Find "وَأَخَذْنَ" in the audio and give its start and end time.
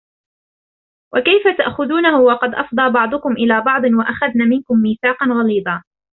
3.85-4.49